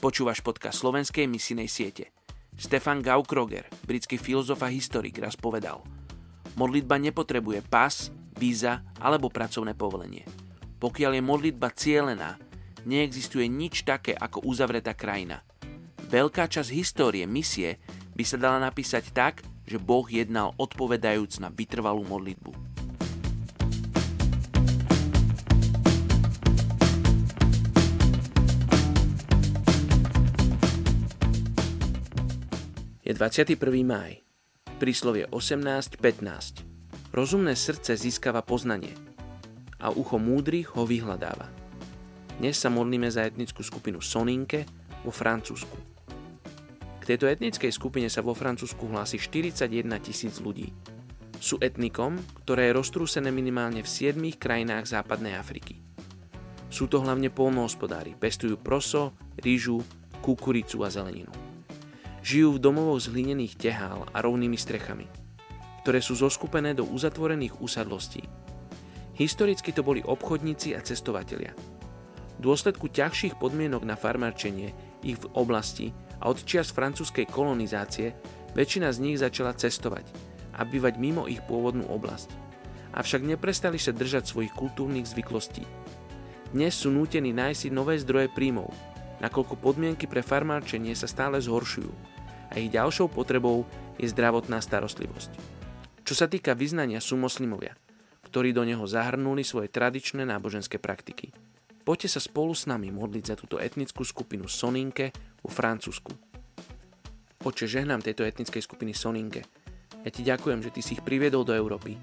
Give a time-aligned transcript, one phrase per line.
[0.00, 2.08] Počúvaš podcast slovenskej misijnej siete.
[2.56, 5.84] Stefan Gaukroger, britský filozof a historik, raz povedal
[6.56, 10.24] Modlitba nepotrebuje pas, víza alebo pracovné povolenie.
[10.80, 12.40] Pokiaľ je modlitba cielená,
[12.88, 15.44] neexistuje nič také ako uzavretá krajina.
[16.08, 17.76] Veľká časť histórie misie
[18.16, 22.79] by sa dala napísať tak, že Boh jednal odpovedajúc na vytrvalú modlitbu.
[33.10, 33.58] Je 21.
[33.82, 34.22] máj.
[34.78, 35.98] Príslovie 18.15.
[37.10, 38.94] Rozumné srdce získava poznanie
[39.82, 41.50] a ucho múdrych ho vyhľadáva.
[42.38, 44.62] Dnes sa modlíme za etnickú skupinu Soninke
[45.02, 45.74] vo Francúzsku.
[47.02, 50.70] K tejto etnickej skupine sa vo Francúzsku hlási 41 tisíc ľudí.
[51.42, 52.14] Sú etnikom,
[52.46, 55.82] ktoré je roztrúsené minimálne v 7 krajinách západnej Afriky.
[56.70, 59.82] Sú to hlavne polnohospodári, pestujú proso, rýžu,
[60.22, 61.49] kukuricu a zeleninu.
[62.20, 65.08] Žijú v domovoch z hlinených tehál a rovnými strechami,
[65.80, 68.20] ktoré sú zoskupené do uzatvorených usadlostí.
[69.16, 71.56] Historicky to boli obchodníci a cestovatelia.
[72.36, 78.12] V dôsledku ťažších podmienok na farmárčenie ich v oblasti a od čias francúzskej kolonizácie
[78.52, 80.04] väčšina z nich začala cestovať
[80.56, 82.32] a bývať mimo ich pôvodnú oblasť.
[82.96, 85.64] Avšak neprestali sa držať svojich kultúrnych zvyklostí.
[86.52, 88.68] Dnes sú nútení nájsť nové zdroje príjmov,
[89.20, 91.92] nakoľko podmienky pre farmárčenie sa stále zhoršujú
[92.50, 93.68] a ich ďalšou potrebou
[94.00, 95.30] je zdravotná starostlivosť.
[96.02, 97.78] Čo sa týka vyznania sú moslimovia,
[98.26, 101.30] ktorí do neho zahrnuli svoje tradičné náboženské praktiky.
[101.86, 106.10] Poďte sa spolu s nami modliť za túto etnickú skupinu Soninke vo Francúzsku.
[107.40, 109.46] Oče, žehnám tejto etnickej skupiny Soninke.
[110.04, 111.96] Ja ti ďakujem, že ty si ich priviedol do Európy,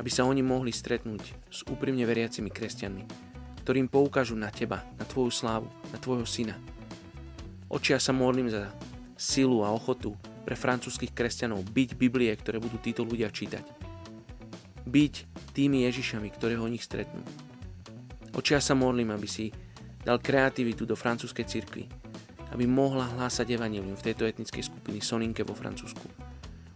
[0.00, 3.29] aby sa oni mohli stretnúť s úprimne veriacimi kresťanmi,
[3.60, 6.56] ktorým poukážu na teba, na tvoju slávu, na tvojho syna.
[7.70, 8.72] Oči, sa modlím za
[9.14, 13.62] silu a ochotu pre francúzskych kresťanov byť Biblie, ktoré budú títo ľudia čítať.
[14.88, 15.14] Byť
[15.54, 17.22] tými Ježišami, ktoré ho nich stretnú.
[18.34, 19.52] Oči, sa modlím, aby si
[20.02, 21.84] dal kreativitu do francúzskej cirkvi,
[22.50, 26.02] aby mohla hlásať evanílium v tejto etnickej skupiny Soninke vo Francúzsku.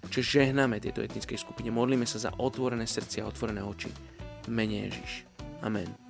[0.05, 3.91] Oče, žehnáme tejto etnickej skupine, modlíme sa za otvorené srdcia a otvorené oči.
[4.47, 5.27] Mene Ježiš.
[5.65, 6.04] Amen.